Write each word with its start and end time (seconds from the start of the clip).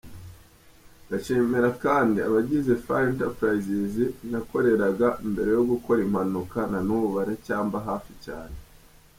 Ndashimira 1.05 1.69
kandi 1.83 2.17
abagize 2.27 2.71
Far 2.85 3.03
enterprises 3.11 3.93
nakoreraga 4.31 5.07
mbere 5.31 5.49
yo 5.57 5.63
gukora 5.71 5.99
impanuka, 6.07 6.57
nanubu 6.71 7.07
baracyamba 7.17 7.77
hafi 7.89 8.13
cyane. 8.25 8.57